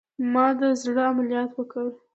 ما 0.33 0.47
د 0.59 0.61
زړه 0.81 1.03
عملیات 1.11 1.51
وکړه 1.53 1.83